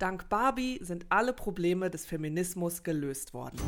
[0.00, 3.58] Dank Barbie sind alle Probleme des Feminismus gelöst worden.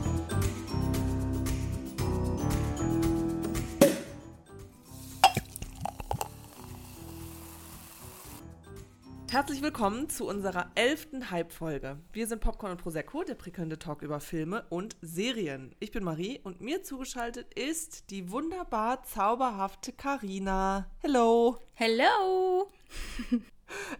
[9.30, 11.98] Herzlich willkommen zu unserer elften Hype-Folge.
[12.14, 15.74] Wir sind Popcorn und Prosecco, der prickelnde Talk über Filme und Serien.
[15.80, 20.86] Ich bin Marie und mir zugeschaltet ist die wunderbar zauberhafte Karina.
[21.00, 21.58] Hello.
[21.74, 22.70] Hello.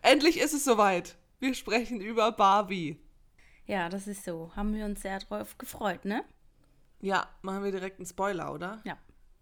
[0.00, 1.18] Endlich ist es soweit.
[1.43, 3.00] Wir sprechen über Barbie.
[3.66, 4.53] Ja, das ist so.
[4.54, 6.22] Haben wir uns sehr drauf gefreut, ne?
[7.00, 8.80] Ja, machen wir direkt einen Spoiler, oder?
[8.85, 8.96] Ja.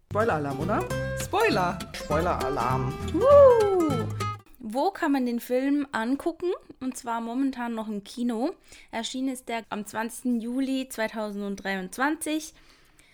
[0.09, 0.83] Spoiler-Alarm, oder?
[1.21, 1.77] Spoiler.
[1.93, 2.91] Spoiler-Alarm.
[3.13, 4.07] Uh.
[4.57, 6.49] Wo kann man den Film angucken?
[6.79, 8.55] Und zwar momentan noch im Kino.
[8.89, 10.41] Erschienen ist der am 20.
[10.41, 12.55] Juli 2023.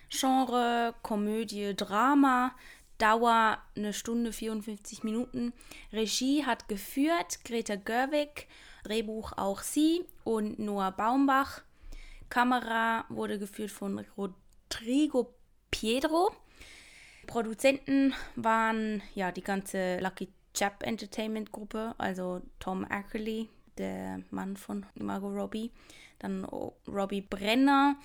[0.10, 2.56] Genre Komödie, Drama.
[2.98, 5.54] Dauer eine Stunde 54 Minuten.
[5.94, 8.48] Regie hat geführt Greta Gerwig.
[8.84, 11.62] Drehbuch auch sie und Noah Baumbach.
[12.30, 15.34] Kamera wurde geführt von Rodrigo
[15.72, 16.32] Piedro.
[17.26, 24.86] Produzenten waren ja die ganze Lucky Chap Entertainment Gruppe, also Tom Ackerley, der Mann von
[24.96, 25.72] Margot Robbie,
[26.20, 26.46] dann
[26.88, 27.98] Robbie Brenner,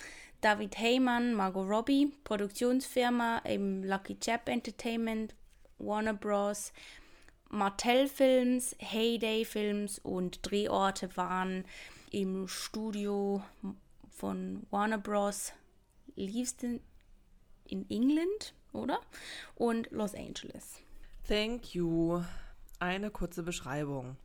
[0.43, 5.35] David Heyman, Margot Robbie, Produktionsfirma eben Lucky Chap Entertainment,
[5.79, 6.73] Warner Bros.,
[7.49, 11.65] Martell Films, Heyday Films und Drehorte waren
[12.11, 13.43] im Studio
[14.11, 15.53] von Warner Bros.
[16.17, 16.81] Leavesden
[17.69, 19.01] in England, oder?
[19.55, 20.81] Und Los Angeles.
[21.29, 22.23] Thank you.
[22.81, 24.17] Eine kurze Beschreibung.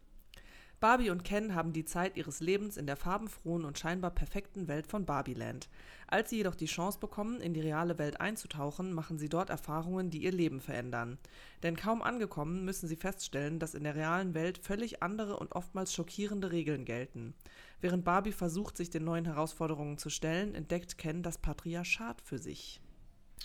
[0.79, 4.85] Barbie und Ken haben die Zeit ihres Lebens in der farbenfrohen und scheinbar perfekten Welt
[4.85, 5.69] von Barbieland.
[6.05, 10.11] Als sie jedoch die Chance bekommen, in die reale Welt einzutauchen, machen sie dort Erfahrungen,
[10.11, 11.17] die ihr Leben verändern.
[11.63, 15.93] Denn kaum angekommen, müssen sie feststellen, dass in der realen Welt völlig andere und oftmals
[15.93, 17.33] schockierende Regeln gelten.
[17.81, 22.81] Während Barbie versucht, sich den neuen Herausforderungen zu stellen, entdeckt Ken das Patriarchat für sich.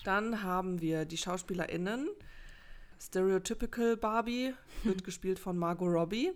[0.04, 2.10] Dann haben wir die SchauspielerInnen,
[3.00, 4.52] Stereotypical Barbie
[4.84, 6.32] wird gespielt von Margot Robbie.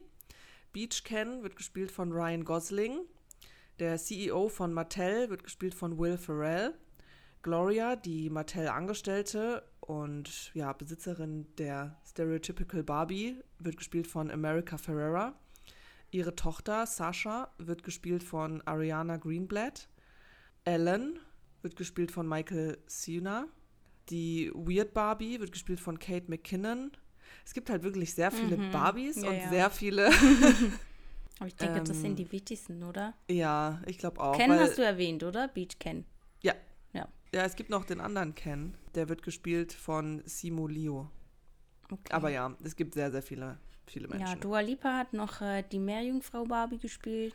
[0.72, 3.00] Beach Ken wird gespielt von Ryan Gosling.
[3.78, 6.74] Der CEO von Mattel wird gespielt von Will Ferrell.
[7.42, 15.38] Gloria, die Mattel-Angestellte und ja, Besitzerin der Stereotypical Barbie, wird gespielt von America Ferrera.
[16.10, 19.88] Ihre Tochter Sasha wird gespielt von Ariana Greenblatt.
[20.64, 21.18] Ellen
[21.62, 23.46] wird gespielt von Michael Cena.
[24.08, 26.92] Die Weird Barbie wird gespielt von Kate McKinnon.
[27.46, 28.72] Es gibt halt wirklich sehr viele mhm.
[28.72, 29.48] Barbies ja, und ja.
[29.48, 30.06] sehr viele.
[31.38, 33.14] Aber ich denke, ähm, das sind die wichtigsten, oder?
[33.30, 34.36] Ja, ich glaube auch.
[34.36, 35.48] Ken hast du erwähnt, oder?
[35.48, 36.04] Beach Ken.
[36.42, 36.54] Ja.
[36.92, 37.08] Ja.
[37.32, 38.76] Ja, es gibt noch den anderen Ken.
[38.94, 41.10] Der wird gespielt von Simo Leo.
[41.90, 42.12] Okay.
[42.12, 44.26] Aber ja, es gibt sehr, sehr viele, viele Menschen.
[44.26, 47.34] Ja, Dua Lipa hat noch äh, die Meerjungfrau Barbie gespielt.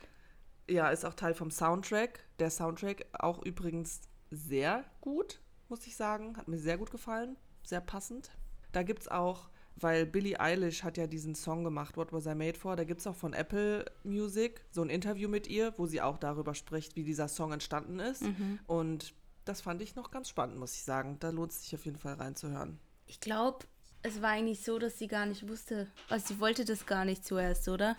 [0.70, 2.20] Ja, ist auch Teil vom Soundtrack.
[2.40, 5.40] Der Soundtrack auch übrigens sehr gut
[5.72, 6.38] muss ich sagen.
[6.38, 7.38] Hat mir sehr gut gefallen.
[7.64, 8.30] Sehr passend.
[8.74, 12.36] Da gibt es auch, weil Billie Eilish hat ja diesen Song gemacht, What Was I
[12.36, 15.86] Made For, da gibt es auch von Apple Music so ein Interview mit ihr, wo
[15.86, 18.24] sie auch darüber spricht, wie dieser Song entstanden ist.
[18.24, 18.60] Mhm.
[18.68, 19.14] Und
[19.46, 21.18] das fand ich noch ganz spannend, muss ich sagen.
[21.20, 22.80] Da lohnt es sich auf jeden Fall reinzuhören.
[23.08, 23.66] Ich glaube,
[24.04, 27.26] es war eigentlich so, dass sie gar nicht wusste, also sie wollte das gar nicht
[27.26, 27.96] zuerst, oder?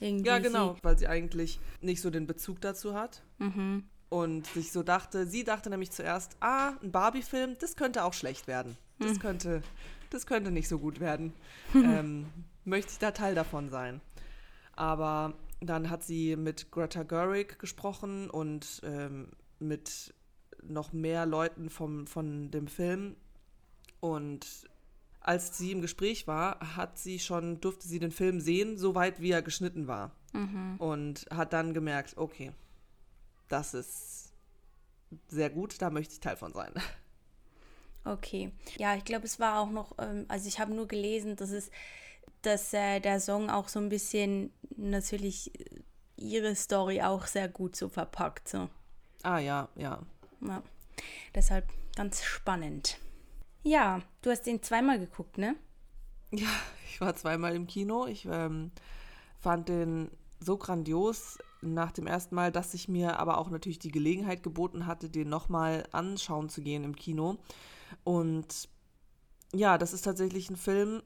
[0.00, 3.22] Irgendwie ja, genau, weil sie eigentlich nicht so den Bezug dazu hat.
[3.38, 8.12] Mhm und sich so dachte, sie dachte nämlich zuerst, ah, ein Barbie-Film, das könnte auch
[8.12, 8.76] schlecht werden.
[8.98, 9.18] Das hm.
[9.20, 9.62] könnte,
[10.14, 11.32] das könnte nicht so gut werden.
[11.74, 12.26] ähm,
[12.64, 14.00] möchte ich da Teil davon sein.
[14.74, 19.28] Aber dann hat sie mit Greta Gerwig gesprochen und ähm,
[19.58, 20.14] mit
[20.62, 23.16] noch mehr Leuten vom, von dem Film.
[24.00, 24.68] Und
[25.20, 29.20] als sie im Gespräch war, hat sie schon, durfte sie den Film sehen, so weit
[29.20, 30.12] wie er geschnitten war.
[30.32, 30.76] Mhm.
[30.78, 32.52] Und hat dann gemerkt, okay,
[33.48, 34.32] das ist
[35.28, 36.72] sehr gut, da möchte ich Teil von sein.
[38.04, 38.52] Okay.
[38.78, 41.70] Ja, ich glaube, es war auch noch, ähm, also ich habe nur gelesen, dass es,
[42.42, 45.52] dass äh, der Song auch so ein bisschen natürlich
[46.16, 48.48] ihre Story auch sehr gut so verpackt.
[48.48, 48.68] So.
[49.22, 50.00] Ah ja, ja.
[50.40, 50.62] ja.
[51.34, 52.98] Deshalb ganz spannend.
[53.62, 55.54] Ja, du hast den zweimal geguckt, ne?
[56.32, 56.48] Ja,
[56.88, 58.06] ich war zweimal im Kino.
[58.06, 58.72] Ich ähm,
[59.38, 60.10] fand den
[60.40, 64.86] so grandios nach dem ersten Mal, dass ich mir aber auch natürlich die Gelegenheit geboten
[64.86, 67.38] hatte, den nochmal anschauen zu gehen im Kino.
[68.04, 68.68] Und
[69.54, 71.02] ja, das ist tatsächlich ein Film,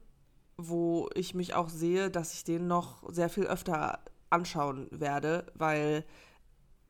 [0.56, 4.00] wo ich mich auch sehe, dass ich den noch sehr viel öfter
[4.31, 6.04] anschauen werde, weil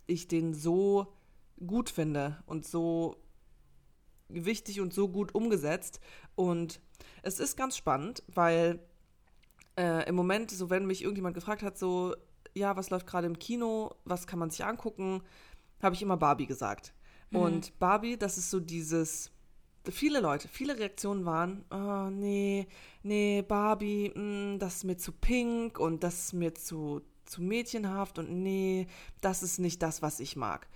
[0.07, 1.13] ich den so
[1.67, 3.17] gut finde und so
[4.29, 6.01] wichtig und so gut umgesetzt.
[6.35, 6.81] Und
[7.23, 8.81] es ist ganz spannend, weil
[9.77, 12.15] äh, im Moment, so wenn mich irgendjemand gefragt hat, so
[12.57, 15.23] ja, was läuft gerade im Kino, was kann man sich angucken,
[15.83, 16.95] habe ich immer Barbie gesagt.
[17.31, 17.39] Mhm.
[17.39, 19.31] Und Barbie, das ist so dieses,
[19.93, 22.67] viele Leute, viele Reaktionen waren, oh, nee,
[23.03, 27.43] nee, Barbie, mh, mm, das ist mir zu pink und das ist mir zu, zu
[27.43, 28.87] mädchenhaft und nee,
[29.21, 30.69] das ist nicht das, was ich mag.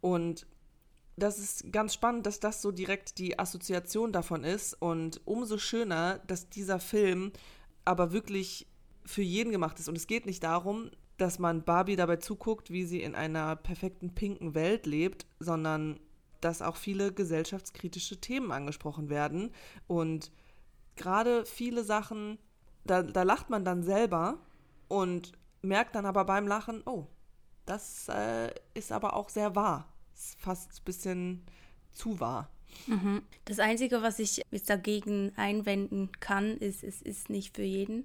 [0.00, 0.46] Und
[1.16, 6.20] das ist ganz spannend, dass das so direkt die Assoziation davon ist und umso schöner,
[6.26, 7.32] dass dieser Film
[7.84, 8.66] aber wirklich
[9.04, 9.88] für jeden gemacht ist.
[9.88, 14.14] Und es geht nicht darum, dass man Barbie dabei zuguckt, wie sie in einer perfekten
[14.14, 15.98] pinken Welt lebt, sondern
[16.40, 19.52] dass auch viele gesellschaftskritische Themen angesprochen werden.
[19.86, 20.30] Und
[20.96, 22.38] gerade viele Sachen,
[22.84, 24.38] da, da lacht man dann selber
[24.88, 25.32] und
[25.62, 27.06] merkt dann aber beim Lachen, oh,
[27.66, 29.92] das äh, ist aber auch sehr wahr.
[30.14, 31.44] Ist fast ein bisschen
[31.92, 32.48] zu wahr.
[32.86, 33.22] Mhm.
[33.44, 38.04] Das Einzige, was ich jetzt dagegen einwenden kann, ist, es ist nicht für jeden,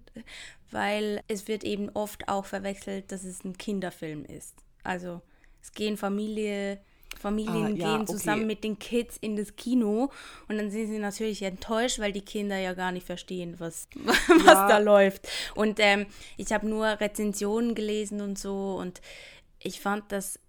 [0.72, 4.56] weil es wird eben oft auch verwechselt, dass es ein Kinderfilm ist.
[4.84, 5.22] Also
[5.62, 6.82] es gehen Familie,
[7.18, 8.48] Familien ah, ja, gehen zusammen okay.
[8.48, 10.12] mit den Kids in das Kino
[10.48, 14.46] und dann sind sie natürlich enttäuscht, weil die Kinder ja gar nicht verstehen, was, was
[14.46, 14.68] ja.
[14.68, 15.28] da läuft.
[15.56, 16.06] Und ähm,
[16.38, 19.02] ich habe nur Rezensionen gelesen und so und
[19.60, 20.40] ich fand das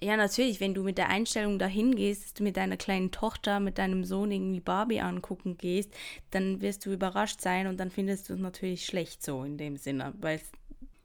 [0.00, 3.60] ja, natürlich, wenn du mit der Einstellung dahin gehst, dass du mit deiner kleinen Tochter,
[3.60, 5.90] mit deinem Sohn irgendwie Barbie angucken gehst,
[6.30, 9.76] dann wirst du überrascht sein und dann findest du es natürlich schlecht so in dem
[9.76, 10.40] Sinne, weil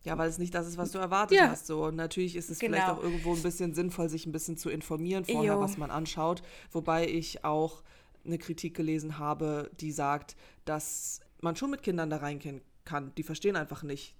[0.04, 1.50] ja, weil es nicht das ist, was du erwartet ja.
[1.50, 1.68] hast.
[1.68, 1.86] So.
[1.86, 2.74] Und natürlich ist es genau.
[2.74, 5.60] vielleicht auch irgendwo ein bisschen sinnvoll, sich ein bisschen zu informieren vorher, jo.
[5.60, 6.42] was man anschaut.
[6.72, 7.84] Wobei ich auch
[8.25, 10.36] eine Kritik gelesen habe, die sagt,
[10.66, 13.13] dass man schon mit Kindern da reingehen kann.
[13.16, 14.16] Die verstehen einfach nicht,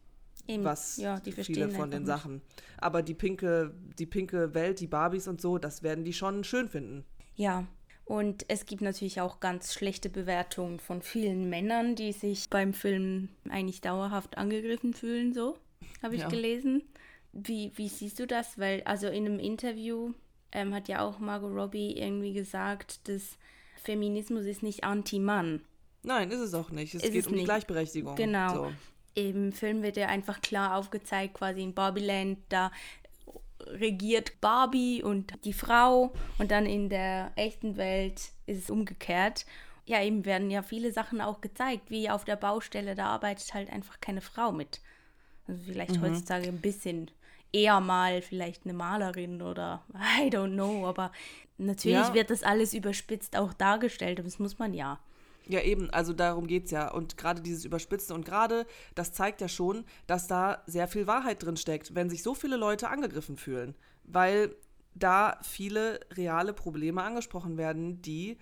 [0.48, 0.64] Eben.
[0.64, 2.42] was ja, viele von den Sachen.
[2.78, 6.68] Aber die pinke, die pinke Welt, die Barbies und so, das werden die schon schön
[6.68, 7.06] finden.
[7.36, 7.66] Ja.
[8.04, 13.30] Und es gibt natürlich auch ganz schlechte Bewertungen von vielen Männern, die sich beim Film
[13.50, 15.56] eigentlich dauerhaft angegriffen fühlen, so
[16.02, 16.30] habe ich ja.
[16.30, 16.84] gelesen.
[17.32, 18.58] Wie, wie siehst du das?
[18.58, 20.14] Weil, also in einem Interview
[20.52, 23.38] ähm, hat ja auch Margot Robbie irgendwie gesagt, dass
[23.76, 25.62] Feminismus ist nicht anti-Mann.
[26.02, 26.96] Nein, ist es auch nicht.
[26.96, 27.46] Es ist geht um nicht.
[27.46, 28.16] Gleichberechtigung.
[28.16, 28.54] Genau.
[28.54, 28.72] So
[29.16, 32.72] im Film wird ja einfach klar aufgezeigt, quasi in Barbieland, da
[33.66, 39.46] regiert Barbie und die Frau und dann in der echten Welt ist es umgekehrt.
[39.86, 43.70] Ja, eben werden ja viele Sachen auch gezeigt, wie auf der Baustelle, da arbeitet halt
[43.72, 44.82] einfach keine Frau mit.
[45.50, 46.02] Also vielleicht mhm.
[46.02, 47.10] heutzutage ein bisschen
[47.52, 49.84] eher mal vielleicht eine Malerin oder
[50.22, 51.12] I don't know, aber
[51.58, 52.14] natürlich ja.
[52.14, 55.00] wird das alles überspitzt auch dargestellt, aber das muss man ja.
[55.48, 56.92] Ja, eben, also darum geht es ja.
[56.92, 61.44] Und gerade dieses Überspitzen und gerade, das zeigt ja schon, dass da sehr viel Wahrheit
[61.44, 63.74] drin steckt, wenn sich so viele Leute angegriffen fühlen.
[64.04, 64.56] Weil
[64.94, 68.38] da viele reale Probleme angesprochen werden, die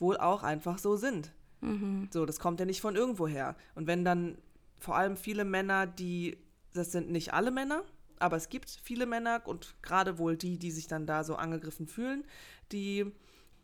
[0.00, 1.32] wohl auch einfach so sind.
[1.60, 2.08] Mhm.
[2.12, 3.54] So, das kommt ja nicht von irgendwoher.
[3.76, 4.36] Und wenn dann
[4.82, 6.38] vor allem viele Männer, die,
[6.74, 7.84] das sind nicht alle Männer,
[8.18, 11.86] aber es gibt viele Männer und gerade wohl die, die sich dann da so angegriffen
[11.86, 12.24] fühlen,
[12.70, 13.12] die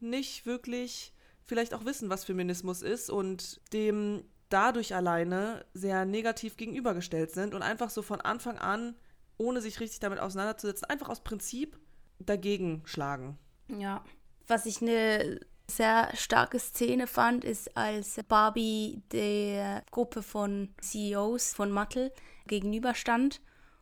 [0.00, 1.12] nicht wirklich
[1.44, 7.62] vielleicht auch wissen, was Feminismus ist und dem dadurch alleine sehr negativ gegenübergestellt sind und
[7.62, 8.94] einfach so von Anfang an,
[9.36, 11.78] ohne sich richtig damit auseinanderzusetzen, einfach aus Prinzip
[12.18, 13.38] dagegen schlagen.
[13.68, 14.04] Ja.
[14.46, 21.70] Was ich eine sehr starke Szene fand, ist, als Barbie der Gruppe von CEOs von
[21.70, 22.12] Mattel
[22.46, 23.40] gegenüberstand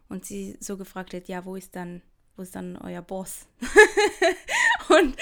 [0.08, 2.02] und sie so gefragt hat, ja, wo ist dann
[2.36, 3.46] wo ist dann euer Boss?
[4.88, 5.16] und,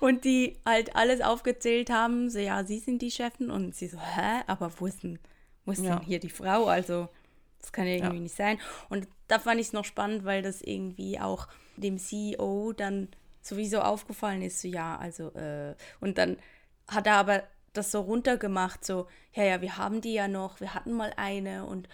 [0.00, 3.98] und die halt alles aufgezählt haben, so ja, sie sind die Chefin und sie so,
[3.98, 5.18] hä, aber wo ist denn,
[5.64, 5.96] wo ist ja.
[5.96, 6.66] denn hier die Frau?
[6.66, 7.08] Also,
[7.60, 8.22] das kann ja irgendwie ja.
[8.22, 8.58] nicht sein.
[8.90, 13.08] Und da fand ich es noch spannend, weil das irgendwie auch dem CEO dann
[13.48, 16.38] sowieso aufgefallen ist, so ja, also, äh, und dann
[16.86, 20.74] hat er aber das so runtergemacht, so, ja, ja, wir haben die ja noch, wir
[20.74, 21.88] hatten mal eine und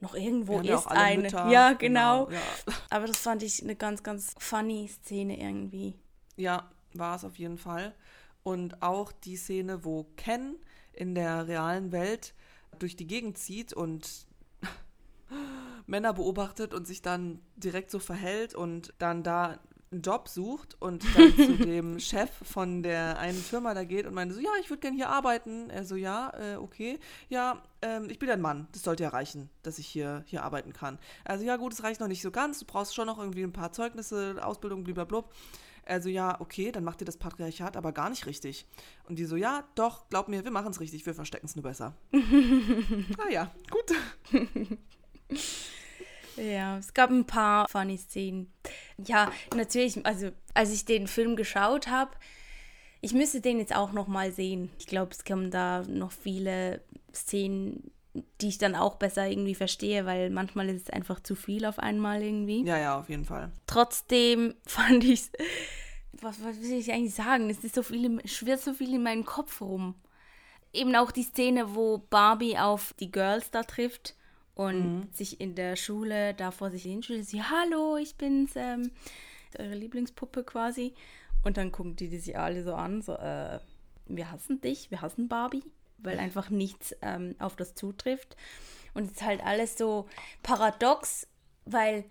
[0.00, 1.22] noch irgendwo ist ja eine.
[1.22, 1.48] Mütter.
[1.50, 2.26] Ja, genau.
[2.26, 2.74] genau ja.
[2.90, 5.94] Aber das fand ich eine ganz, ganz funny Szene irgendwie.
[6.36, 7.94] Ja, war es auf jeden Fall.
[8.42, 10.56] Und auch die Szene, wo Ken
[10.92, 12.34] in der realen Welt
[12.78, 14.26] durch die Gegend zieht und
[15.86, 19.58] Männer beobachtet und sich dann direkt so verhält und dann da
[19.96, 24.14] einen Job sucht und dann zu dem Chef von der einen Firma da geht und
[24.14, 25.70] meinte so, ja, ich würde gerne hier arbeiten.
[25.70, 26.98] Er so, ja, äh, okay.
[27.28, 28.68] Ja, ähm, ich bin ein Mann.
[28.72, 30.98] Das sollte ja reichen, dass ich hier, hier arbeiten kann.
[31.24, 32.58] Also ja, gut, es reicht noch nicht so ganz.
[32.58, 35.24] Du brauchst schon noch irgendwie ein paar Zeugnisse, Ausbildung, blablabla.
[35.86, 38.66] Also ja, okay, dann macht ihr das Patriarchat aber gar nicht richtig.
[39.08, 41.62] Und die so, ja, doch, glaub mir, wir machen es richtig, wir verstecken es nur
[41.62, 41.94] besser.
[42.12, 43.92] ah ja, gut.
[46.36, 48.52] Ja, es gab ein paar funny Szenen.
[49.06, 52.10] Ja, natürlich, also als ich den Film geschaut habe,
[53.00, 54.70] ich müsste den jetzt auch noch mal sehen.
[54.78, 56.82] Ich glaube, es kommen da noch viele
[57.14, 57.90] Szenen
[58.40, 61.78] die ich dann auch besser irgendwie verstehe, weil manchmal ist es einfach zu viel auf
[61.78, 62.64] einmal irgendwie.
[62.64, 63.52] Ja, ja, auf jeden Fall.
[63.66, 65.32] Trotzdem fand ich es.
[66.22, 67.50] Was, was will ich eigentlich sagen?
[67.50, 69.96] Es ist so viel, im- schwirrt so viel in meinem Kopf rum.
[70.72, 74.14] Eben auch die Szene, wo Barbie auf die Girls da trifft
[74.56, 77.26] und sich in der Schule da vor sich hinstellt.
[77.26, 78.90] Sie, hallo, ich bin's, ähm,
[79.58, 80.94] eure Lieblingspuppe quasi.
[81.44, 83.60] Und dann gucken die, die sich alle so an, so, äh,
[84.06, 85.62] wir hassen dich, wir hassen Barbie,
[85.98, 88.34] weil einfach nichts ähm, auf das zutrifft.
[88.94, 90.08] Und es ist halt alles so
[90.42, 91.28] paradox,
[91.66, 92.04] weil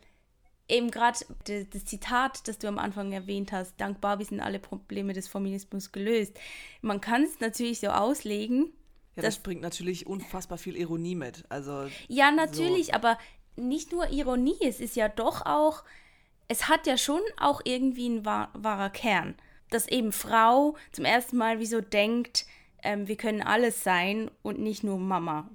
[0.69, 5.13] eben gerade das Zitat, das du am Anfang erwähnt hast, dank Barbie sind alle Probleme
[5.13, 6.39] des Feminismus gelöst.
[6.81, 8.71] Man kann es natürlich so auslegen.
[9.15, 11.45] Ja, das, bringt natürlich unfassbar viel Ironie mit.
[11.49, 13.17] Also, Ja, natürlich, aber
[13.55, 15.83] nicht nur Ironie, es ist ja doch auch,
[16.47, 19.35] es hat ja schon auch irgendwie ein wahr, wahrer Kern,
[19.69, 22.45] dass eben Frau zum ersten Mal wie so denkt,
[22.83, 25.49] ähm, wir können alles sein und nicht nur Mama.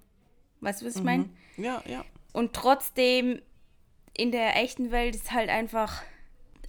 [0.61, 1.29] Weißt du, was ich meine?
[1.57, 2.05] ja, ja.
[2.33, 3.41] Und trotzdem
[4.17, 6.03] in der echten Welt ist halt einfach,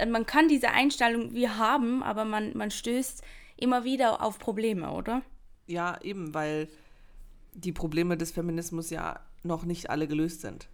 [0.08, 3.24] man kann diese Einstellung wie haben, aber man, man stößt
[3.58, 5.22] immer wieder auf Probleme, oder?
[5.68, 6.68] Ja, eben, weil
[7.54, 10.70] die Probleme des Feminismus ja noch nicht alle gelöst sind.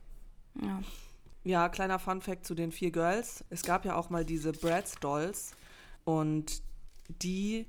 [0.62, 0.82] Ja.
[1.44, 3.46] Ja, kleiner Fun-Fact zu den vier Girls.
[3.50, 5.52] Es gab ja auch mal diese Bratz Dolls
[6.04, 6.62] und
[7.22, 7.68] die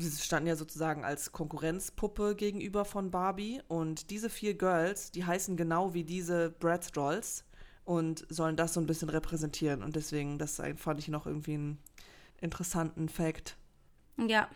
[0.00, 5.94] standen ja sozusagen als Konkurrenzpuppe gegenüber von Barbie und diese vier Girls, die heißen genau
[5.94, 7.44] wie diese Bratz Dolls
[7.84, 11.78] und sollen das so ein bisschen repräsentieren und deswegen, das fand ich noch irgendwie einen
[12.40, 13.56] interessanten Fact.
[14.16, 14.48] Ja,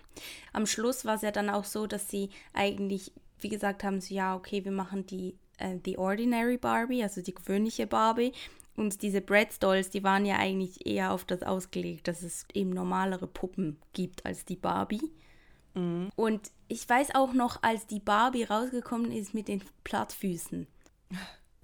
[0.52, 3.12] am Schluss war es ja dann auch so, dass sie eigentlich,
[3.44, 7.34] wie gesagt haben, so ja, okay, wir machen die äh, The Ordinary Barbie, also die
[7.34, 8.32] gewöhnliche Barbie.
[8.74, 12.70] Und diese Bratz Dolls, die waren ja eigentlich eher auf das ausgelegt, dass es eben
[12.70, 15.12] normalere Puppen gibt als die Barbie.
[16.16, 20.66] Und ich weiß auch noch, als die Barbie rausgekommen ist mit den Plattfüßen.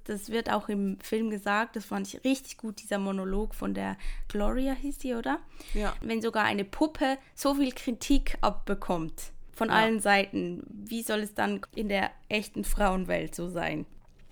[0.04, 3.96] Das wird auch im Film gesagt, das fand ich richtig gut, dieser Monolog von der
[4.26, 5.38] Gloria hieß sie, oder?
[5.74, 5.94] Ja.
[6.00, 9.74] wenn sogar eine Puppe so viel Kritik abbekommt von Ja.
[9.74, 13.84] allen Seiten, wie soll es dann in der echten Frauenwelt so sein?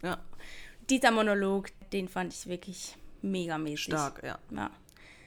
[0.03, 0.17] Ja,
[0.89, 3.85] Dieser Monolog, den fand ich wirklich megamäßig.
[3.85, 4.39] stark, ja.
[4.51, 4.71] Ja.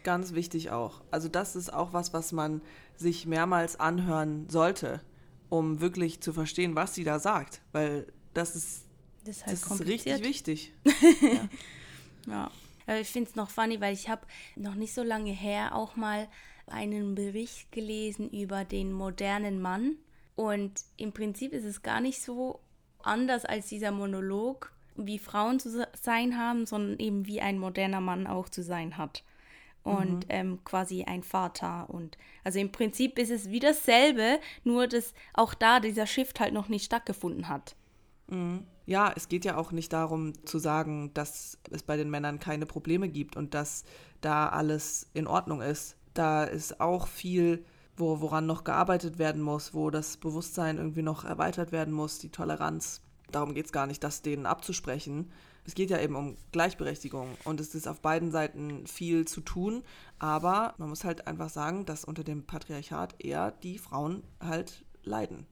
[0.04, 1.02] Ganz wichtig auch.
[1.12, 2.62] Also das ist auch was, was man
[2.96, 5.02] sich mehrmals anhören sollte,
[5.50, 7.62] um wirklich zu verstehen, was sie da sagt.
[7.74, 8.86] Weil das ist,
[9.24, 10.74] Das ist halt das ist richtig wichtig.
[12.28, 12.50] Ja.
[12.88, 15.96] Aber ich finde es noch funny, weil ich habe noch nicht so lange her auch
[15.96, 16.28] mal
[16.72, 19.96] einen Bericht gelesen über den modernen Mann.
[20.36, 22.60] Und im Prinzip ist es gar nicht so
[23.04, 28.02] anders als dieser Monolog, wie Frauen zu se- sein haben, sondern eben wie ein moderner
[28.02, 29.24] Mann auch zu sein hat.
[29.84, 31.90] Und ähm, quasi ein Vater.
[31.90, 36.54] Und also im Prinzip ist es wie dasselbe, nur dass auch da dieser Shift halt
[36.54, 37.76] noch nicht stattgefunden hat.
[38.86, 42.66] Ja, es geht ja auch nicht darum zu sagen, dass es bei den Männern keine
[42.66, 43.84] Probleme gibt und dass
[44.22, 45.98] da alles in Ordnung ist.
[46.14, 47.66] Da ist auch viel,
[47.96, 52.30] wo, woran noch gearbeitet werden muss, wo das Bewusstsein irgendwie noch erweitert werden muss, die
[52.30, 53.02] Toleranz.
[53.32, 55.32] Darum geht es gar nicht, das denen abzusprechen.
[55.66, 59.84] Es geht ja eben um Gleichberechtigung und es ist auf beiden Seiten viel zu tun,
[60.18, 65.46] aber man muss halt einfach sagen, dass unter dem Patriarchat eher die Frauen halt leiden.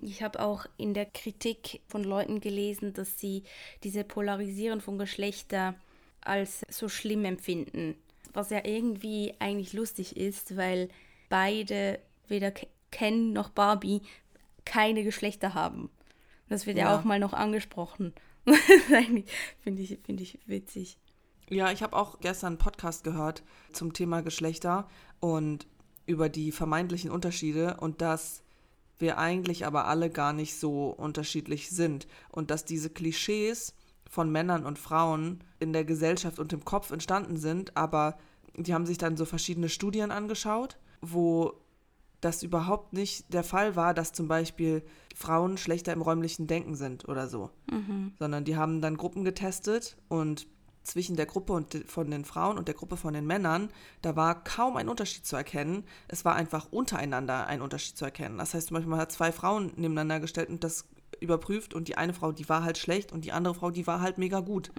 [0.00, 3.44] Ich habe auch in der Kritik von Leuten gelesen, dass sie
[3.84, 5.74] diese Polarisierung von Geschlechter
[6.22, 7.94] als so schlimm empfinden.
[8.32, 10.88] Was ja irgendwie eigentlich lustig ist, weil
[11.28, 11.98] beide,
[12.28, 14.02] weder Ke- Ken noch Barbie,
[14.64, 15.90] keine Geschlechter haben.
[16.48, 16.98] Das wird ja, Ja.
[16.98, 18.12] auch mal noch angesprochen.
[18.92, 19.26] Eigentlich
[19.62, 20.98] Finde ich, find ich witzig.
[21.48, 24.88] Ja, ich habe auch gestern einen Podcast gehört zum Thema Geschlechter
[25.20, 25.66] und
[26.06, 28.42] über die vermeintlichen Unterschiede und dass
[28.98, 33.74] wir eigentlich aber alle gar nicht so unterschiedlich sind und dass diese Klischees
[34.12, 38.18] von Männern und Frauen in der Gesellschaft und im Kopf entstanden sind, aber
[38.54, 41.54] die haben sich dann so verschiedene Studien angeschaut, wo
[42.20, 44.82] das überhaupt nicht der Fall war, dass zum Beispiel
[45.16, 47.48] Frauen schlechter im räumlichen Denken sind oder so.
[48.18, 50.46] Sondern die haben dann Gruppen getestet und
[50.82, 53.70] zwischen der Gruppe und von den Frauen und der Gruppe von den Männern,
[54.02, 55.84] da war kaum ein Unterschied zu erkennen.
[56.08, 58.36] Es war einfach untereinander ein Unterschied zu erkennen.
[58.36, 60.86] Das heißt zum Beispiel, man hat zwei Frauen nebeneinander gestellt und das
[61.20, 64.00] überprüft und die eine Frau, die war halt schlecht und die andere Frau, die war
[64.00, 64.72] halt mega gut.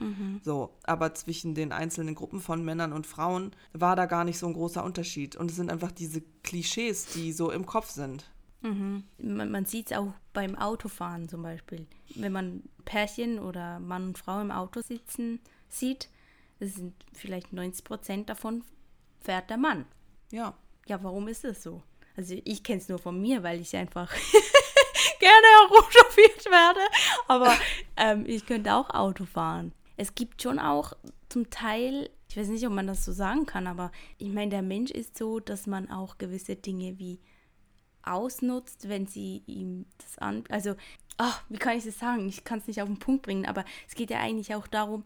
[0.44, 4.48] So, aber zwischen den einzelnen Gruppen von Männern und Frauen war da gar nicht so
[4.48, 5.36] ein großer Unterschied.
[5.36, 8.30] Und es sind einfach diese Klischees, die so im Kopf sind.
[8.62, 11.86] Man, man sieht es auch beim Autofahren zum Beispiel.
[12.16, 16.10] Wenn man Pärchen oder Mann und Frau im Auto sitzen sieht,
[16.60, 18.64] das sind vielleicht 90 Prozent davon
[19.20, 19.86] fährt der Mann.
[20.32, 20.54] Ja.
[20.88, 21.84] Ja, warum ist das so?
[22.16, 24.14] Also ich kenne es nur von mir, weil ich einfach
[25.24, 26.80] gerne herumchauffiert werde.
[27.28, 27.54] Aber
[27.98, 29.72] ähm, ich könnte auch Auto fahren.
[29.98, 30.94] Es gibt schon auch
[31.30, 34.62] zum Teil, ich weiß nicht, ob man das so sagen kann, aber ich meine, der
[34.62, 37.20] Mensch ist so, dass man auch gewisse Dinge wie
[38.04, 40.44] ausnutzt, wenn sie ihm das an.
[40.50, 40.76] Also,
[41.20, 42.28] oh, wie kann ich das sagen?
[42.28, 45.04] Ich kann es nicht auf den Punkt bringen, aber es geht ja eigentlich auch darum,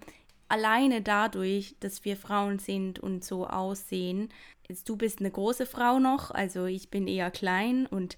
[0.47, 4.29] alleine dadurch, dass wir Frauen sind und so aussehen.
[4.67, 8.17] Jetzt, du bist eine große Frau noch, also ich bin eher klein und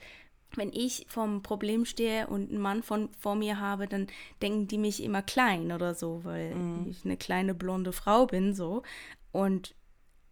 [0.56, 4.08] wenn ich vom Problem stehe und einen Mann von, vor mir habe, dann
[4.42, 6.88] denken die mich immer klein oder so, weil mm.
[6.90, 8.84] ich eine kleine blonde Frau bin, so.
[9.32, 9.76] Und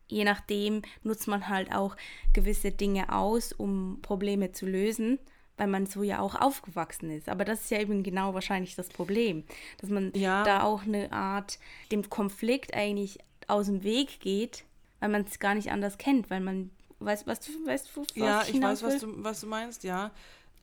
[0.08, 1.96] je nachdem nutzt man halt auch
[2.34, 5.20] gewisse Dinge aus, um Probleme zu lösen,
[5.58, 7.30] weil man so ja auch aufgewachsen ist.
[7.30, 9.44] Aber das ist ja eben genau wahrscheinlich das Problem,
[9.80, 10.44] dass man ja.
[10.44, 11.60] da auch eine Art
[11.92, 14.64] dem Konflikt eigentlich aus dem Weg geht,
[15.00, 18.08] weil man es gar nicht anders kennt, weil man Weißt, was du, weißt du, was
[18.16, 20.12] Ja, ich weiß, was du, was du meinst, ja.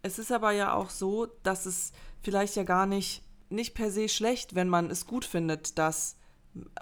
[0.02, 4.08] Es ist aber ja auch so, dass es vielleicht ja gar nicht, nicht per se
[4.08, 6.16] schlecht, wenn man es gut findet, dass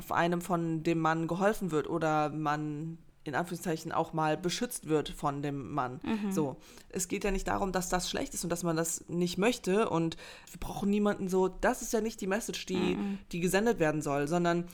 [0.09, 5.43] einem von dem Mann geholfen wird oder man in Anführungszeichen auch mal beschützt wird von
[5.43, 6.01] dem Mann.
[6.03, 6.33] Mhm.
[6.33, 6.57] So,
[6.89, 9.89] es geht ja nicht darum, dass das schlecht ist und dass man das nicht möchte
[9.89, 10.17] und
[10.51, 11.49] wir brauchen niemanden so.
[11.49, 13.19] Das ist ja nicht die Message, die mhm.
[13.31, 14.67] die gesendet werden soll, sondern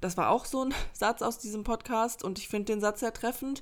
[0.00, 3.12] das war auch so ein Satz aus diesem Podcast und ich finde den Satz sehr
[3.12, 3.60] treffend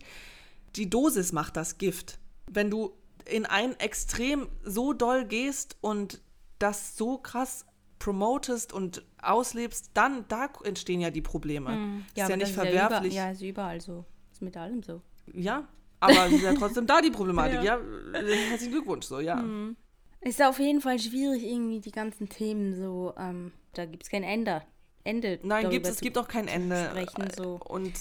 [0.77, 2.19] die Dosis macht das Gift.
[2.51, 2.93] Wenn du
[3.25, 6.21] in ein Extrem so doll gehst und
[6.59, 7.67] das so krass
[7.99, 11.71] promotest und auslebst, dann da entstehen ja die Probleme.
[11.71, 12.05] Hm.
[12.17, 13.15] Ja, ist ja nicht verwerflich.
[13.15, 14.05] Ja, über, ja, ist überall so.
[14.33, 15.03] Ist mit allem so.
[15.33, 15.69] Ja,
[16.01, 17.63] aber es ist ja trotzdem da die Problematik.
[17.63, 17.79] ja.
[17.79, 19.37] ja, herzlichen Glückwunsch, so, ja.
[19.37, 19.77] Mhm.
[20.21, 24.25] Ist auf jeden Fall schwierig, irgendwie die ganzen Themen so, ähm, da gibt es kein
[24.25, 24.63] Ende.
[25.05, 25.39] Ende.
[25.43, 26.91] Nein, gibt's, es gibt auch kein Ende.
[26.91, 27.61] Sprechen, so.
[27.65, 27.93] Und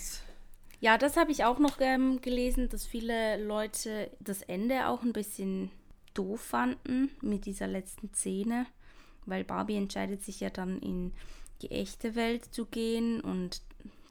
[0.82, 5.14] ja, das habe ich auch noch ähm, gelesen, dass viele Leute das Ende auch ein
[5.14, 5.72] bisschen
[6.16, 8.66] doof fanden mit dieser letzten Szene,
[9.28, 11.14] weil Barbie entscheidet sich ja dann in
[11.62, 13.62] die echte Welt zu gehen und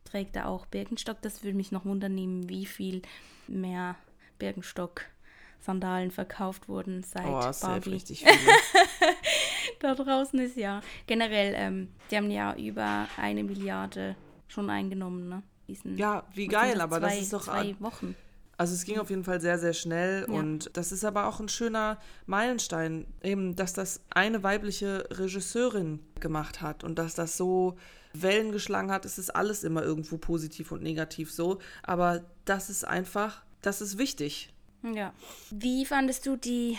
[0.05, 1.21] trägt da auch Birkenstock.
[1.23, 2.17] Das würde mich noch wundern,
[2.49, 3.03] wie viel
[3.49, 3.97] mehr
[4.39, 7.91] Birkenstock-Sandalen verkauft wurden seit oh, Barbie.
[7.91, 8.55] Richtig viele.
[9.81, 14.15] da draußen ist ja generell, ähm, die haben ja über eine Milliarde
[14.47, 15.43] schon eingenommen, ne?
[15.71, 15.97] Diesen.
[15.97, 17.45] Ja, wie geil, aber zwei, das ist doch.
[17.45, 18.17] Zwei Wochen.
[18.57, 20.35] Also es ging auf jeden Fall sehr, sehr schnell ja.
[20.35, 26.61] und das ist aber auch ein schöner Meilenstein, eben, dass das eine weibliche Regisseurin gemacht
[26.61, 27.79] hat und dass das so
[28.13, 29.07] Wellen geschlagen hat.
[29.07, 33.97] Es ist alles immer irgendwo positiv und negativ so, aber das ist einfach, das ist
[33.97, 34.53] wichtig.
[34.83, 35.15] Ja.
[35.51, 36.77] Wie fandest du die,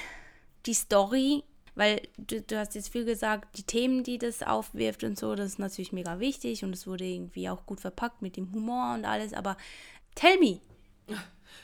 [0.67, 1.43] die Story
[1.75, 5.47] weil du, du hast jetzt viel gesagt, die Themen, die das aufwirft und so, das
[5.47, 9.05] ist natürlich mega wichtig und es wurde irgendwie auch gut verpackt mit dem Humor und
[9.05, 9.57] alles, aber
[10.15, 10.60] tell me.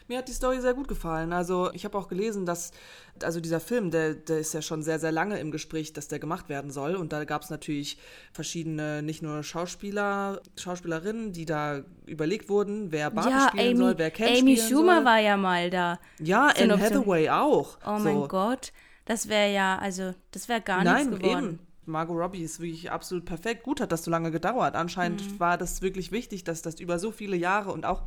[0.08, 1.34] Mir hat die Story sehr gut gefallen.
[1.34, 2.72] Also ich habe auch gelesen, dass,
[3.22, 6.20] also dieser Film, der, der ist ja schon sehr, sehr lange im Gespräch, dass der
[6.20, 6.96] gemacht werden soll.
[6.96, 7.98] Und da gab es natürlich
[8.32, 13.98] verschiedene, nicht nur Schauspieler, Schauspielerinnen, die da überlegt wurden, wer Barbie ja, spielen Amy, soll,
[13.98, 15.06] wer Ken Amy spielen Schumer soll.
[15.06, 16.00] war ja mal da.
[16.20, 17.78] Ja, Anne Hathaway auch.
[17.86, 18.04] Oh so.
[18.04, 18.72] mein Gott.
[19.08, 21.46] Das wäre ja, also, das wäre gar Nein, nichts geworden.
[21.46, 21.68] Eben.
[21.88, 23.64] Margot Robbie ist wirklich absolut perfekt.
[23.64, 24.76] Gut hat das so lange gedauert.
[24.76, 25.40] Anscheinend mhm.
[25.40, 28.04] war das wirklich wichtig, dass das über so viele Jahre und auch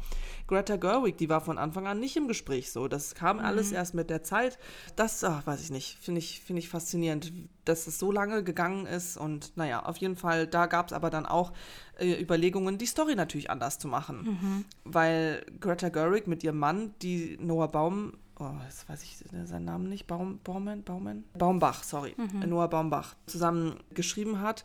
[0.46, 2.88] Greta Gerwig, die war von Anfang an nicht im Gespräch so.
[2.88, 3.44] Das kam mhm.
[3.44, 4.58] alles erst mit der Zeit.
[4.96, 7.32] Das, ach, weiß ich nicht, finde ich, find ich faszinierend,
[7.64, 9.16] dass es so lange gegangen ist.
[9.16, 11.52] Und naja, auf jeden Fall, da gab es aber dann auch
[11.98, 14.22] äh, Überlegungen, die Story natürlich anders zu machen.
[14.22, 14.64] Mhm.
[14.84, 19.88] Weil Greta Gerwig mit ihrem Mann, die Noah Baum oh, jetzt weiß ich seinen Namen
[19.88, 21.24] nicht, Baum, Baumann, Baumann?
[21.38, 22.48] Baumbach, sorry, mhm.
[22.48, 24.64] Noah Baumbach, zusammen geschrieben hat.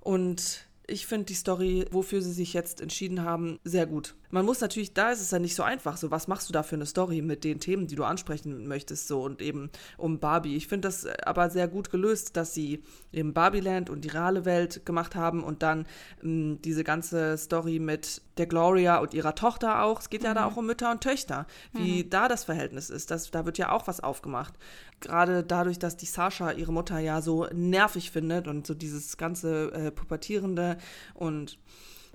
[0.00, 4.14] Und ich finde die Story, wofür sie sich jetzt entschieden haben, sehr gut.
[4.34, 5.96] Man muss natürlich, da ist es ja nicht so einfach.
[5.96, 9.06] So, was machst du da für eine Story mit den Themen, die du ansprechen möchtest,
[9.06, 10.56] so und eben um Barbie.
[10.56, 14.84] Ich finde das aber sehr gut gelöst, dass sie eben Barbieland und die reale Welt
[14.84, 15.86] gemacht haben und dann
[16.20, 20.00] mh, ähm, diese ganze Story mit der Gloria und ihrer Tochter auch.
[20.00, 20.26] Es geht mhm.
[20.26, 20.52] ja da mhm.
[20.52, 22.10] auch um Mütter und Töchter, wie mhm.
[22.10, 23.12] da das Verhältnis ist.
[23.12, 24.54] Das, da wird ja auch was aufgemacht.
[24.98, 29.70] Gerade dadurch, dass die Sascha ihre Mutter ja so nervig findet und so dieses ganze
[29.70, 30.78] äh, Pubertierende
[31.14, 31.56] und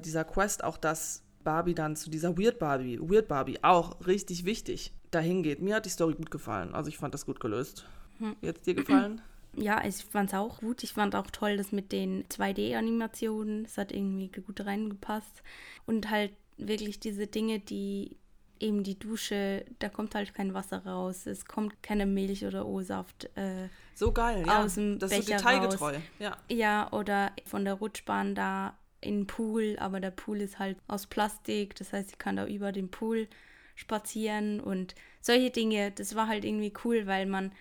[0.03, 4.93] dieser Quest auch, dass Barbie dann zu dieser Weird Barbie, Weird Barbie, auch richtig wichtig
[5.11, 5.61] dahin geht.
[5.61, 6.75] Mir hat die Story gut gefallen.
[6.75, 7.85] Also ich fand das gut gelöst.
[8.19, 8.35] Hm.
[8.41, 9.21] Jetzt dir gefallen?
[9.55, 10.83] Ja, ich fand es auch gut.
[10.83, 15.41] Ich fand auch toll, dass mit den 2D-Animationen, es hat irgendwie gut reingepasst.
[15.87, 18.15] Und halt wirklich diese Dinge, die
[18.59, 23.29] eben die Dusche, da kommt halt kein Wasser raus, es kommt keine Milch oder O-Saft.
[23.35, 24.63] Äh, so geil, ja.
[24.63, 25.93] Aus dem das Becher ist so detailgetreu.
[25.93, 26.01] Raus.
[26.19, 26.37] Ja.
[26.49, 31.07] ja, oder von der Rutschbahn da in den Pool, aber der Pool ist halt aus
[31.07, 33.27] Plastik, das heißt, ich kann da über den Pool
[33.75, 37.51] spazieren und solche Dinge, das war halt irgendwie cool, weil man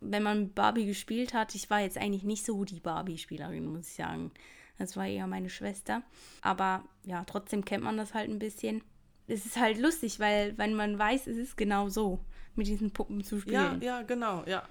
[0.00, 3.88] wenn man mit Barbie gespielt hat, ich war jetzt eigentlich nicht so die Barbie-Spielerin, muss
[3.88, 4.30] ich sagen.
[4.78, 6.02] Das war eher meine Schwester.
[6.42, 8.82] Aber ja, trotzdem kennt man das halt ein bisschen.
[9.26, 12.20] Es ist halt lustig, weil wenn man weiß, es ist genau so,
[12.54, 13.80] mit diesen Puppen zu spielen.
[13.80, 14.68] Ja, ja, genau, ja.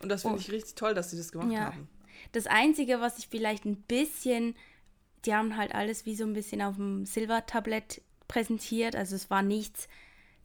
[0.00, 0.40] Und das finde oh.
[0.40, 1.66] ich richtig toll, dass sie das gemacht ja.
[1.66, 1.88] haben.
[2.32, 4.54] Das Einzige, was ich vielleicht ein bisschen,
[5.24, 8.96] die haben halt alles wie so ein bisschen auf dem Silbertablett präsentiert.
[8.96, 9.88] Also es war nichts,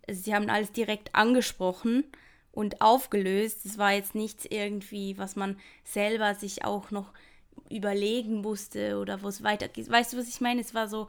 [0.07, 2.05] also sie haben alles direkt angesprochen
[2.51, 3.65] und aufgelöst.
[3.65, 7.11] Es war jetzt nichts irgendwie, was man selber sich auch noch
[7.69, 9.89] überlegen musste oder wo es weitergeht.
[9.89, 10.61] Weißt du, was ich meine?
[10.61, 11.07] Es war so,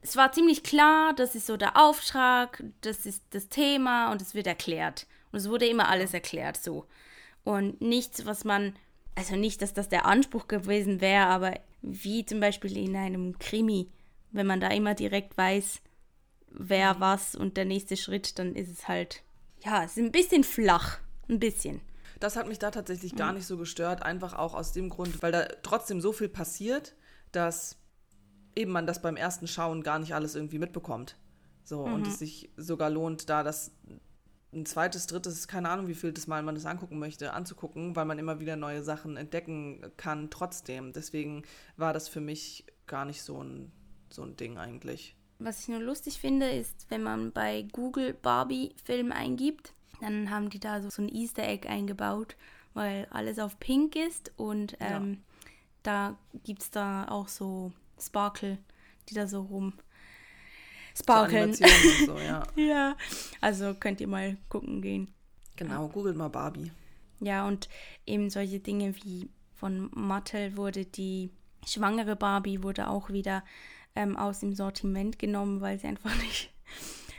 [0.00, 4.34] es war ziemlich klar, das ist so der Auftrag, das ist das Thema und es
[4.34, 5.06] wird erklärt.
[5.32, 6.86] Und es wurde immer alles erklärt so.
[7.44, 8.76] Und nichts, was man,
[9.18, 13.90] also nicht, dass das der Anspruch gewesen wäre, aber wie zum Beispiel in einem Krimi,
[14.30, 15.80] wenn man da immer direkt weiß,
[16.50, 17.00] wer mhm.
[17.00, 19.24] was und der nächste Schritt, dann ist es halt,
[19.64, 20.98] ja, es ist ein bisschen flach.
[21.28, 21.80] Ein bisschen.
[22.20, 25.32] Das hat mich da tatsächlich gar nicht so gestört, einfach auch aus dem Grund, weil
[25.32, 26.94] da trotzdem so viel passiert,
[27.32, 27.76] dass
[28.54, 31.16] eben man das beim ersten Schauen gar nicht alles irgendwie mitbekommt.
[31.64, 31.94] So, mhm.
[31.94, 33.72] und es sich sogar lohnt, da das
[34.52, 38.06] ein zweites, drittes, keine Ahnung, wie viel das Mal man das angucken möchte, anzugucken, weil
[38.06, 40.92] man immer wieder neue Sachen entdecken kann trotzdem.
[40.92, 41.42] Deswegen
[41.76, 43.70] war das für mich gar nicht so ein,
[44.10, 45.14] so ein Ding eigentlich.
[45.38, 50.60] Was ich nur lustig finde, ist, wenn man bei Google Barbie-Film eingibt, dann haben die
[50.60, 52.36] da so, so ein Easter Egg eingebaut,
[52.74, 55.50] weil alles auf Pink ist und ähm, ja.
[55.82, 58.58] da gibt es da auch so Sparkle,
[59.08, 59.74] die da so rum
[60.98, 61.54] sparkeln.
[61.54, 61.64] So
[62.18, 62.42] ja.
[62.56, 62.96] ja,
[63.40, 65.12] also könnt ihr mal gucken gehen.
[65.56, 66.72] Genau, googelt mal Barbie.
[67.20, 67.68] Ja, und
[68.06, 71.30] eben solche Dinge wie von Mattel wurde die
[71.66, 73.42] schwangere Barbie wurde auch wieder
[73.96, 76.52] ähm, aus dem Sortiment genommen, weil sie einfach nicht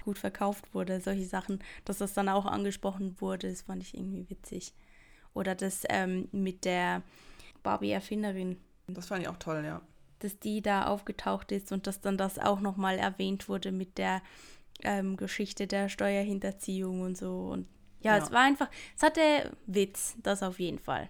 [0.05, 1.01] gut verkauft wurde.
[1.01, 4.73] Solche Sachen, dass das dann auch angesprochen wurde, das fand ich irgendwie witzig.
[5.33, 7.03] Oder das ähm, mit der
[7.61, 8.57] Barbie-Erfinderin.
[8.87, 9.81] Das fand ich auch toll, ja
[10.19, 14.21] dass die da aufgetaucht ist und dass dann das auch nochmal erwähnt wurde mit der
[14.83, 17.47] ähm, Geschichte der Steuerhinterziehung und so.
[17.47, 17.67] Und
[18.01, 19.21] ja, ja, es war einfach, es hatte
[19.65, 21.09] Witz, das auf jeden Fall.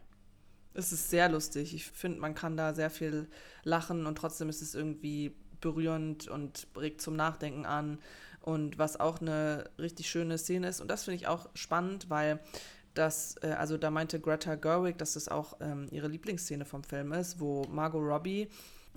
[0.74, 1.74] Es ist sehr lustig.
[1.74, 3.28] Ich finde, man kann da sehr viel
[3.63, 8.00] lachen und trotzdem ist es irgendwie berührend und regt zum Nachdenken an.
[8.41, 12.39] Und was auch eine richtig schöne Szene ist, und das finde ich auch spannend, weil
[12.93, 17.12] das, äh, also da meinte Greta Gerwig, dass das auch ähm, ihre Lieblingsszene vom Film
[17.12, 18.50] ist, wo Margot Robbie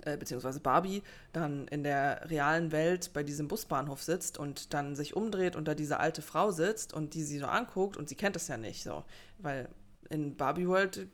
[0.05, 5.15] äh, beziehungsweise Barbie dann in der realen Welt bei diesem Busbahnhof sitzt und dann sich
[5.15, 8.35] umdreht und da diese alte Frau sitzt und die sie so anguckt und sie kennt
[8.35, 9.03] das ja nicht so,
[9.39, 9.69] weil
[10.09, 11.07] in Barbie World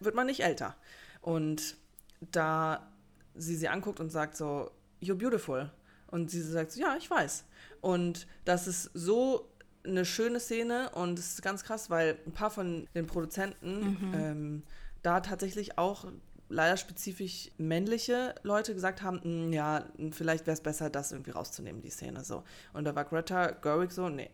[0.00, 0.76] wird man nicht älter.
[1.20, 1.76] Und
[2.20, 2.88] da
[3.34, 5.70] sie sie anguckt und sagt so, you're beautiful.
[6.08, 7.44] Und sie sagt so, ja, ich weiß.
[7.80, 9.48] Und das ist so
[9.84, 14.14] eine schöne Szene und es ist ganz krass, weil ein paar von den Produzenten mhm.
[14.14, 14.62] ähm,
[15.02, 16.04] da tatsächlich auch
[16.52, 21.82] leider spezifisch männliche Leute gesagt haben, hm, ja, vielleicht wäre es besser, das irgendwie rauszunehmen,
[21.82, 22.44] die Szene so.
[22.72, 24.30] Und da war Greta Gerwig so, nee.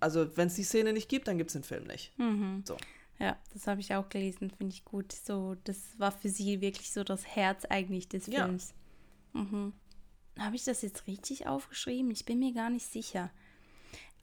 [0.00, 2.18] Also wenn es die Szene nicht gibt, dann gibt es den Film nicht.
[2.18, 2.62] Mhm.
[2.66, 2.76] So.
[3.18, 5.12] Ja, das habe ich auch gelesen, finde ich gut.
[5.12, 8.74] So, das war für sie wirklich so das Herz eigentlich des Films.
[9.34, 9.40] Ja.
[9.42, 9.72] Mhm.
[10.38, 12.10] Habe ich das jetzt richtig aufgeschrieben?
[12.10, 13.30] Ich bin mir gar nicht sicher.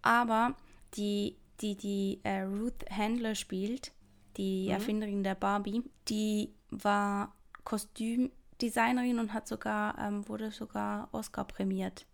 [0.02, 0.56] Aber
[0.96, 3.92] die, die, die äh, Ruth Handler spielt,
[4.38, 4.72] die mhm.
[4.72, 12.06] Erfinderin der Barbie, die war Kostümdesignerin und hat sogar, ähm, wurde sogar Oscar prämiert.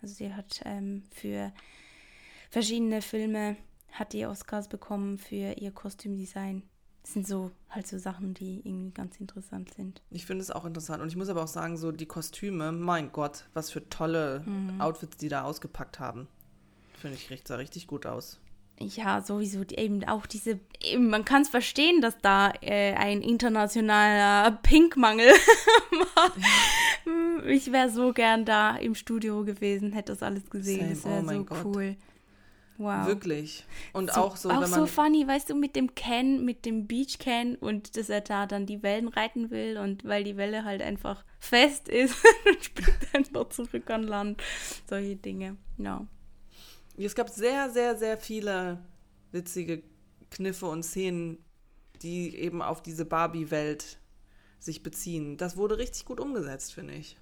[0.00, 1.52] Also sie hat ähm, für
[2.50, 3.56] verschiedene Filme
[3.92, 6.62] hat die Oscars bekommen für ihr Kostümdesign.
[7.02, 10.02] Das sind so halt so Sachen, die irgendwie ganz interessant sind.
[10.10, 11.02] Ich finde es auch interessant.
[11.02, 14.80] Und ich muss aber auch sagen, so die Kostüme, mein Gott, was für tolle mhm.
[14.80, 16.28] Outfits die da ausgepackt haben.
[16.98, 18.40] Finde ich, riecht sah richtig gut aus
[18.80, 24.50] ja, sowieso eben auch diese, eben, man kann es verstehen, dass da äh, ein internationaler
[24.62, 25.28] Pinkmangel
[25.90, 26.32] war.
[27.46, 30.94] Ich wäre so gern da im Studio gewesen, hätte das alles gesehen.
[30.96, 31.22] Same.
[31.22, 31.64] Das wäre oh so Gott.
[31.64, 31.96] cool.
[32.76, 33.06] Wow.
[33.06, 33.64] Wirklich.
[33.92, 37.18] Und so, auch so, auch so funny, weißt du, mit dem Can, mit dem Beach
[37.20, 40.82] Can und dass er da dann die Wellen reiten will und weil die Welle halt
[40.82, 44.42] einfach fest ist und springt einfach zurück an Land.
[44.88, 45.56] Solche Dinge.
[45.78, 45.98] Ja.
[45.98, 46.06] No.
[46.96, 48.78] Es gab sehr, sehr, sehr viele
[49.32, 49.82] witzige
[50.30, 51.38] Kniffe und Szenen,
[52.02, 53.98] die eben auf diese Barbie-Welt
[54.58, 55.36] sich beziehen.
[55.36, 57.16] Das wurde richtig gut umgesetzt, finde ich.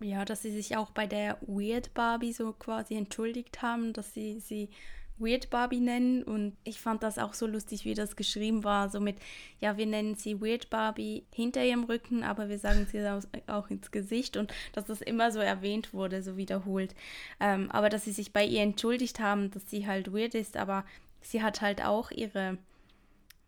[0.00, 4.40] Ja, dass sie sich auch bei der Weird Barbie so quasi entschuldigt haben, dass sie
[4.40, 4.68] sie
[5.18, 9.00] Weird Barbie nennen und ich fand das auch so lustig, wie das geschrieben war, so
[9.00, 9.16] mit,
[9.60, 13.02] ja, wir nennen sie Weird Barbie hinter ihrem Rücken, aber wir sagen sie
[13.46, 16.94] auch ins Gesicht und dass das immer so erwähnt wurde, so wiederholt.
[17.40, 20.84] Ähm, aber dass sie sich bei ihr entschuldigt haben, dass sie halt weird ist, aber
[21.22, 22.58] sie hat halt auch ihre,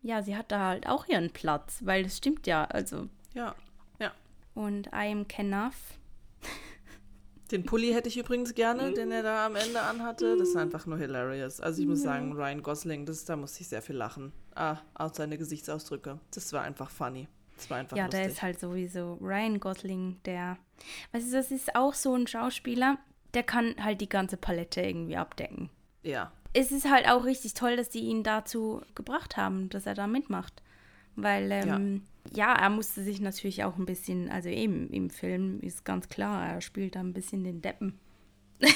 [0.03, 3.09] ja, sie hat da halt auch ihren Platz, weil es stimmt ja, also.
[3.35, 3.55] Ja,
[3.99, 4.13] ja.
[4.55, 5.99] Und I am Kenaf.
[7.51, 10.37] Den Pulli hätte ich übrigens gerne, den er da am Ende anhatte.
[10.37, 11.61] Das ist einfach nur hilarious.
[11.61, 14.33] Also ich muss sagen, Ryan Gosling, das, da musste ich sehr viel lachen.
[14.55, 16.19] Ah, auch seine Gesichtsausdrücke.
[16.35, 17.27] Das war einfach funny.
[17.57, 18.21] Das war einfach Ja, lustig.
[18.21, 20.59] der ist halt sowieso Ryan Gosling, der.
[21.13, 22.99] Weißt du, das ist auch so ein Schauspieler,
[23.35, 25.71] der kann halt die ganze Palette irgendwie abdecken.
[26.03, 29.95] Ja, Es ist halt auch richtig toll, dass die ihn dazu gebracht haben, dass er
[29.95, 30.63] da mitmacht.
[31.23, 32.03] Weil, ähm,
[32.33, 32.55] ja.
[32.55, 36.61] er musste sich natürlich auch ein bisschen, also eben im Film ist ganz klar, er
[36.61, 37.99] spielt da ein bisschen den Deppen.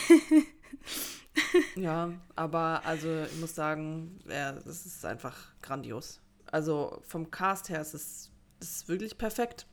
[1.77, 6.21] ja, aber also ich muss sagen, ja, das ist einfach grandios.
[6.47, 9.67] Also vom Cast her ist es ist wirklich perfekt.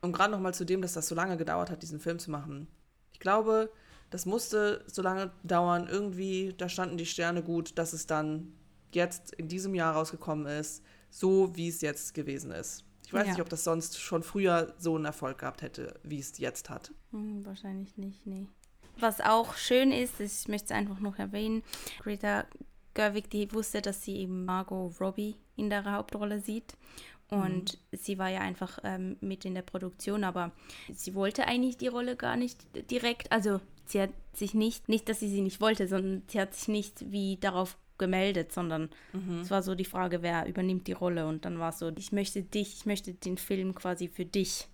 [0.00, 2.68] Und gerade nochmal zu dem, dass das so lange gedauert hat, diesen Film zu machen.
[3.12, 3.70] Ich glaube,
[4.10, 5.88] das musste so lange dauern.
[5.88, 8.52] Irgendwie, da standen die Sterne gut, dass es dann
[8.92, 12.84] jetzt in diesem Jahr rausgekommen ist, so wie es jetzt gewesen ist.
[13.06, 13.32] Ich weiß Ja.
[13.32, 16.92] nicht, ob das sonst schon früher so einen Erfolg gehabt hätte, wie es jetzt hat.
[17.10, 18.46] Hm, wahrscheinlich nicht, nee.
[19.00, 21.62] Was auch schön ist, ich möchte es einfach noch erwähnen,
[22.00, 22.44] Greta
[22.94, 26.74] Gerwig, die wusste, dass sie eben Margot Robbie in der Hauptrolle sieht.
[27.30, 30.50] Und sie war ja einfach ähm, mit in der Produktion, aber
[30.94, 33.30] sie wollte eigentlich die Rolle gar nicht direkt.
[33.30, 36.68] Also sie hat sich nicht, nicht, dass sie sie nicht wollte, sondern sie hat sich
[36.68, 38.90] nicht wie darauf gemeldet, sondern
[39.42, 41.26] es war so die Frage, wer übernimmt die Rolle.
[41.26, 44.68] Und dann war es so, ich möchte dich, ich möchte den Film quasi für dich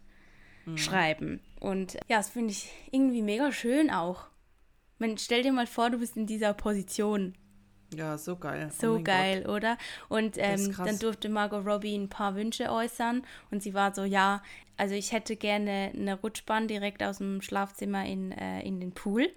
[0.77, 1.41] schreiben.
[1.61, 4.27] Und ja, das finde ich irgendwie mega schön auch.
[4.99, 7.35] Man, stell dir mal vor, du bist in dieser Position.
[7.95, 8.69] Ja, so geil.
[8.71, 9.77] Oh So mein geil, oder?
[10.09, 14.43] Und ähm, dann durfte Margot Robbie ein paar Wünsche äußern und sie war so, ja,
[14.77, 19.31] also ich hätte gerne eine Rutschbahn direkt aus dem Schlafzimmer in, äh, in den Pool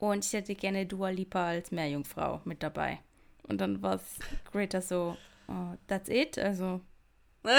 [0.00, 3.00] und ich hätte gerne Dua Lipa als Meerjungfrau mit dabei.
[3.44, 4.18] Und dann war es
[4.50, 5.16] Greta so,
[5.48, 6.80] oh, that's it, also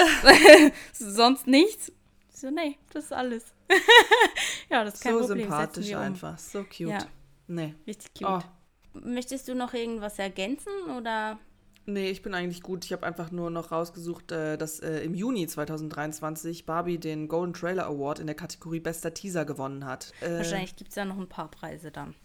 [0.93, 1.91] sonst nichts.
[2.33, 3.45] Ich So, nee, das ist alles.
[4.69, 5.37] ja, das ist kein so Problem.
[5.37, 5.97] setzen sympathisch um.
[5.97, 6.37] einfach.
[6.37, 6.89] So cute.
[6.89, 7.07] Ja.
[7.47, 7.75] Nee.
[7.87, 8.27] Richtig cute.
[8.29, 11.39] Oh, Möchtest du noch irgendwas ergänzen oder?
[11.85, 12.85] nee, ich bin eigentlich gut.
[12.85, 17.53] Ich habe einfach nur noch rausgesucht, äh, dass äh, im Juni 2023 Barbie den Golden
[17.53, 20.11] Trailer Award in der Kategorie Bester Teaser gewonnen hat.
[20.21, 22.15] Äh, Wahrscheinlich gibt es da noch ein paar Preise dann.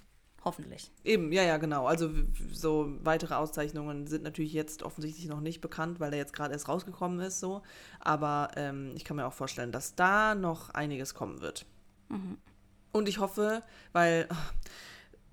[0.47, 0.93] Hoffentlich.
[1.03, 1.87] Eben, ja, ja, genau.
[1.87, 2.09] Also
[2.53, 6.69] so weitere Auszeichnungen sind natürlich jetzt offensichtlich noch nicht bekannt, weil er jetzt gerade erst
[6.69, 7.63] rausgekommen ist, so.
[7.99, 11.67] Aber ähm, ich kann mir auch vorstellen, dass da noch einiges kommen wird.
[12.93, 14.55] Und ich hoffe, weil ach,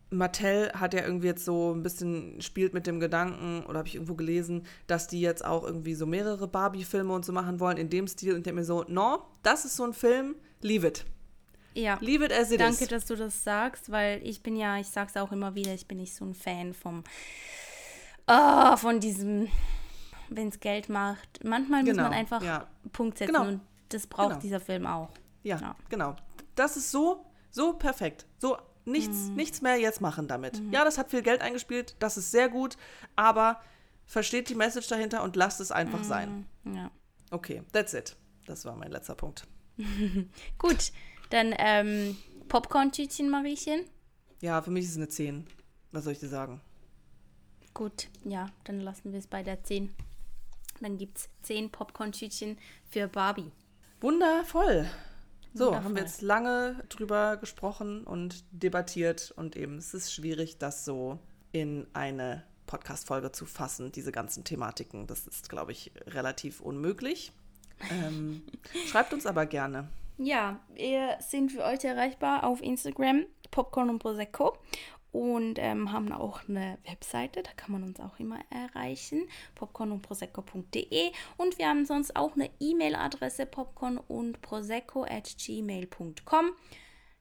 [0.10, 3.94] Mattel hat ja irgendwie jetzt so ein bisschen spielt mit dem Gedanken, oder habe ich
[3.94, 7.92] irgendwo gelesen, dass die jetzt auch irgendwie so mehrere Barbie-Filme und so machen wollen in
[7.92, 8.34] dem Stil.
[8.34, 11.06] Und denke mir so, no, das ist so ein Film, leave it.
[11.76, 11.98] Ja.
[12.02, 12.90] Leave it as it Danke, is.
[12.90, 15.98] dass du das sagst, weil ich bin ja, ich sag's auch immer wieder, ich bin
[15.98, 17.04] nicht so ein Fan vom,
[18.28, 19.48] ah, von diesem,
[20.30, 21.44] wenn's Geld macht.
[21.44, 22.68] Manchmal muss Genau, man einfach ja.
[22.92, 23.48] Punkt setzen Genau.
[23.48, 24.42] und das braucht Genau.
[24.42, 25.10] dieser Film auch.
[25.44, 25.76] Ja, Ja.
[25.90, 26.16] genau.
[26.56, 28.26] Das ist so, so perfekt.
[28.40, 29.36] So nichts, Mhm.
[29.36, 30.62] nichts mehr jetzt machen damit.
[30.72, 32.78] Ja, das hat viel Geld eingespielt, das ist sehr gut,
[33.16, 33.60] aber
[34.06, 36.04] versteht die Message dahinter und lasst es einfach Mhm.
[36.04, 36.46] sein.
[36.66, 36.92] Ja.
[37.32, 38.16] Okay, that's it.
[38.46, 39.48] Das war mein letzter Punkt.
[40.60, 40.92] Gut,
[41.34, 42.16] dann ähm,
[42.48, 43.86] Popcorn-Tütchen, Mariechen.
[44.40, 45.48] Ja, für mich ist es eine 10.
[45.92, 46.62] Was soll ich dir sagen?
[47.74, 49.92] Gut, ja, dann lassen wir es bei der 10.
[50.80, 53.52] Dann gibt's 10 Popcorn-Tütchen für Barbie.
[54.00, 54.88] Wundervoll.
[55.56, 55.96] So, haben Wundervoll.
[55.96, 61.18] wir jetzt lange drüber gesprochen und debattiert und eben es ist schwierig, das so
[61.52, 65.08] in eine Podcast-Folge zu fassen, diese ganzen Thematiken.
[65.08, 67.32] Das ist, glaube ich, relativ unmöglich.
[67.90, 68.44] Ähm,
[68.88, 69.90] schreibt uns aber gerne.
[70.18, 74.58] Ja, wir sind für euch erreichbar auf Instagram, Popcorn und Prosecco.
[75.12, 80.02] Und ähm, haben auch eine Webseite, da kann man uns auch immer erreichen, popcorn und
[80.02, 81.12] prosecco.de.
[81.38, 86.54] Und wir haben sonst auch eine E-Mail-Adresse, popcorn und prosecco at gmail.com.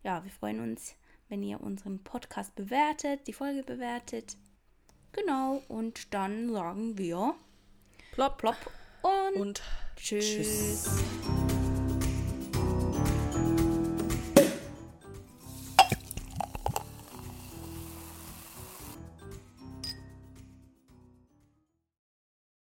[0.02, 0.96] Ja, wir freuen uns,
[1.28, 4.38] wenn ihr unseren Podcast bewertet, die Folge bewertet.
[5.12, 7.34] Genau, und dann sagen wir
[8.12, 8.56] Plopp, plopp
[9.02, 9.62] und, und
[9.96, 10.34] tschüss.
[10.34, 11.41] tschüss.